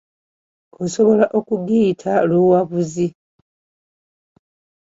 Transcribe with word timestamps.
Osobola 0.83 1.25
kugiyita 1.47 2.11
luwabuzi. 2.29 3.07